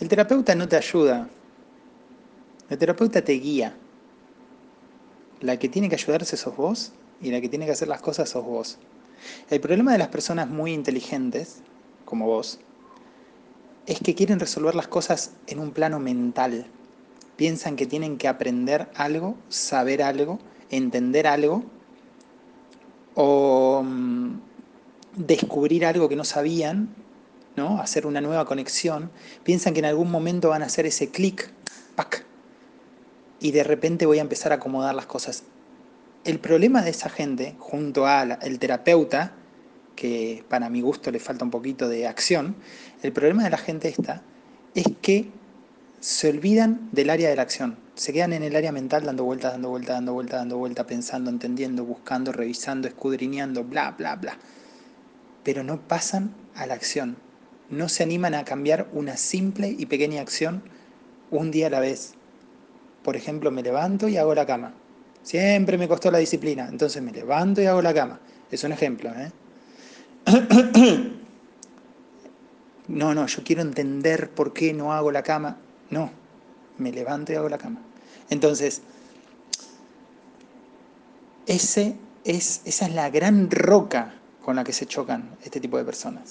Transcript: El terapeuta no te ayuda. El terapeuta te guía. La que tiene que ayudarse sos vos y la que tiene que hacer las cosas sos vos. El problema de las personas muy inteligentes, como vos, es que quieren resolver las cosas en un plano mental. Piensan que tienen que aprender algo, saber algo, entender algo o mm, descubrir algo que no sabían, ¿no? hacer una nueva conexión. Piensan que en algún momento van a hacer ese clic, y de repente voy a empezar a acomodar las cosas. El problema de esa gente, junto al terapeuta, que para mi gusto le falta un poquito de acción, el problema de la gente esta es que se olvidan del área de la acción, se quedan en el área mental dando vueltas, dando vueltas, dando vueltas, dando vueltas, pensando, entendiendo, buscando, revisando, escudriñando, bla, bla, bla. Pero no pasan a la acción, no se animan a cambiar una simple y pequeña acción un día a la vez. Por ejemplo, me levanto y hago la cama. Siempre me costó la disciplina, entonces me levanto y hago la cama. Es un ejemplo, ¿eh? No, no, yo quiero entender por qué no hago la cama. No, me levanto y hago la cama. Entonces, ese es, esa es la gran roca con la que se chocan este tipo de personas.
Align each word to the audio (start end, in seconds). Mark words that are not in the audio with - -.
El 0.00 0.08
terapeuta 0.08 0.54
no 0.54 0.68
te 0.68 0.76
ayuda. 0.76 1.28
El 2.70 2.78
terapeuta 2.78 3.22
te 3.22 3.32
guía. 3.32 3.76
La 5.40 5.58
que 5.58 5.68
tiene 5.68 5.88
que 5.88 5.96
ayudarse 5.96 6.36
sos 6.36 6.56
vos 6.56 6.92
y 7.20 7.30
la 7.30 7.40
que 7.40 7.48
tiene 7.48 7.66
que 7.66 7.72
hacer 7.72 7.88
las 7.88 8.00
cosas 8.00 8.28
sos 8.28 8.44
vos. 8.44 8.78
El 9.50 9.60
problema 9.60 9.92
de 9.92 9.98
las 9.98 10.08
personas 10.08 10.48
muy 10.48 10.72
inteligentes, 10.72 11.62
como 12.04 12.26
vos, 12.26 12.60
es 13.86 13.98
que 14.00 14.14
quieren 14.14 14.38
resolver 14.38 14.74
las 14.74 14.86
cosas 14.86 15.32
en 15.48 15.58
un 15.58 15.72
plano 15.72 15.98
mental. 15.98 16.66
Piensan 17.36 17.74
que 17.74 17.86
tienen 17.86 18.18
que 18.18 18.28
aprender 18.28 18.88
algo, 18.94 19.36
saber 19.48 20.02
algo, 20.02 20.38
entender 20.70 21.26
algo 21.26 21.64
o 23.14 23.82
mm, 23.84 24.40
descubrir 25.16 25.86
algo 25.86 26.08
que 26.08 26.16
no 26.16 26.24
sabían, 26.24 26.94
¿no? 27.58 27.80
hacer 27.80 28.06
una 28.06 28.22
nueva 28.22 28.46
conexión. 28.46 29.10
Piensan 29.44 29.74
que 29.74 29.80
en 29.80 29.84
algún 29.84 30.10
momento 30.10 30.48
van 30.48 30.62
a 30.62 30.66
hacer 30.66 30.86
ese 30.86 31.10
clic, 31.10 31.52
y 33.40 33.52
de 33.52 33.62
repente 33.62 34.06
voy 34.06 34.18
a 34.18 34.22
empezar 34.22 34.52
a 34.52 34.56
acomodar 34.56 34.94
las 34.94 35.06
cosas. 35.06 35.44
El 36.24 36.38
problema 36.40 36.82
de 36.82 36.90
esa 36.90 37.08
gente, 37.08 37.54
junto 37.58 38.06
al 38.06 38.38
terapeuta, 38.58 39.32
que 39.94 40.44
para 40.48 40.68
mi 40.70 40.80
gusto 40.80 41.10
le 41.10 41.18
falta 41.18 41.44
un 41.44 41.50
poquito 41.50 41.88
de 41.88 42.06
acción, 42.06 42.56
el 43.02 43.12
problema 43.12 43.44
de 43.44 43.50
la 43.50 43.58
gente 43.58 43.88
esta 43.88 44.22
es 44.74 44.86
que 45.02 45.30
se 46.00 46.28
olvidan 46.28 46.88
del 46.92 47.10
área 47.10 47.28
de 47.28 47.36
la 47.36 47.42
acción, 47.42 47.76
se 47.94 48.12
quedan 48.12 48.32
en 48.32 48.44
el 48.44 48.54
área 48.54 48.70
mental 48.70 49.04
dando 49.04 49.24
vueltas, 49.24 49.52
dando 49.52 49.70
vueltas, 49.70 49.96
dando 49.96 50.12
vueltas, 50.12 50.40
dando 50.40 50.58
vueltas, 50.58 50.86
pensando, 50.86 51.30
entendiendo, 51.30 51.84
buscando, 51.84 52.32
revisando, 52.32 52.86
escudriñando, 52.86 53.64
bla, 53.64 53.92
bla, 53.92 54.14
bla. 54.16 54.38
Pero 55.42 55.64
no 55.64 55.80
pasan 55.80 56.32
a 56.54 56.66
la 56.66 56.74
acción, 56.74 57.16
no 57.70 57.88
se 57.88 58.02
animan 58.02 58.34
a 58.34 58.44
cambiar 58.44 58.88
una 58.92 59.16
simple 59.16 59.68
y 59.68 59.86
pequeña 59.86 60.20
acción 60.20 60.62
un 61.30 61.50
día 61.50 61.66
a 61.66 61.70
la 61.70 61.80
vez. 61.80 62.14
Por 63.02 63.16
ejemplo, 63.16 63.50
me 63.50 63.62
levanto 63.62 64.08
y 64.08 64.16
hago 64.16 64.34
la 64.34 64.46
cama. 64.46 64.74
Siempre 65.22 65.76
me 65.76 65.88
costó 65.88 66.10
la 66.10 66.18
disciplina, 66.18 66.68
entonces 66.68 67.02
me 67.02 67.12
levanto 67.12 67.60
y 67.60 67.66
hago 67.66 67.82
la 67.82 67.92
cama. 67.92 68.20
Es 68.50 68.64
un 68.64 68.72
ejemplo, 68.72 69.10
¿eh? 69.14 69.30
No, 72.88 73.14
no, 73.14 73.26
yo 73.26 73.42
quiero 73.44 73.60
entender 73.60 74.30
por 74.30 74.54
qué 74.54 74.72
no 74.72 74.94
hago 74.94 75.12
la 75.12 75.22
cama. 75.22 75.58
No, 75.90 76.10
me 76.78 76.90
levanto 76.90 77.32
y 77.32 77.34
hago 77.36 77.50
la 77.50 77.58
cama. 77.58 77.82
Entonces, 78.30 78.80
ese 81.46 81.96
es, 82.24 82.62
esa 82.64 82.86
es 82.86 82.94
la 82.94 83.10
gran 83.10 83.50
roca 83.50 84.14
con 84.42 84.56
la 84.56 84.64
que 84.64 84.72
se 84.72 84.86
chocan 84.86 85.36
este 85.42 85.60
tipo 85.60 85.76
de 85.76 85.84
personas. 85.84 86.26